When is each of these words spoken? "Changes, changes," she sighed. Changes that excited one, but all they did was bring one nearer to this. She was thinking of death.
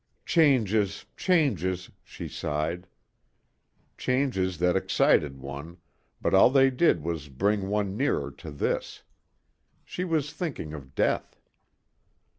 "Changes, 0.25 1.05
changes," 1.15 1.91
she 2.03 2.27
sighed. 2.27 2.87
Changes 3.99 4.57
that 4.57 4.75
excited 4.75 5.37
one, 5.37 5.77
but 6.19 6.33
all 6.33 6.49
they 6.49 6.71
did 6.71 7.03
was 7.03 7.29
bring 7.29 7.67
one 7.67 7.95
nearer 7.95 8.31
to 8.31 8.49
this. 8.49 9.03
She 9.85 10.03
was 10.03 10.33
thinking 10.33 10.73
of 10.73 10.95
death. 10.95 11.37